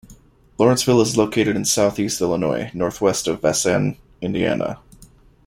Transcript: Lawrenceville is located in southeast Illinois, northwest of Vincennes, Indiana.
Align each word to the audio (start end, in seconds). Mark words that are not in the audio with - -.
Lawrenceville 0.57 1.01
is 1.01 1.15
located 1.15 1.55
in 1.55 1.63
southeast 1.63 2.21
Illinois, 2.21 2.71
northwest 2.73 3.27
of 3.27 3.39
Vincennes, 3.39 3.97
Indiana. 4.19 4.79